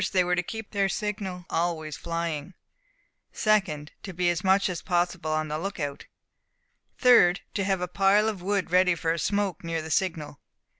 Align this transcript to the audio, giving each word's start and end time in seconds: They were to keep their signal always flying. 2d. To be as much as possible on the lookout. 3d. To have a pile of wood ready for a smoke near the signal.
They 0.13 0.23
were 0.23 0.33
to 0.35 0.41
keep 0.41 0.71
their 0.71 0.89
signal 0.89 1.45
always 1.47 1.95
flying. 1.95 2.55
2d. 3.35 3.89
To 4.01 4.13
be 4.15 4.31
as 4.31 4.43
much 4.43 4.67
as 4.67 4.81
possible 4.81 5.29
on 5.31 5.47
the 5.47 5.59
lookout. 5.59 6.07
3d. 6.99 7.41
To 7.53 7.63
have 7.63 7.81
a 7.81 7.87
pile 7.87 8.27
of 8.27 8.41
wood 8.41 8.71
ready 8.71 8.95
for 8.95 9.11
a 9.13 9.19
smoke 9.19 9.63
near 9.63 9.79
the 9.83 9.91
signal. 9.91 10.39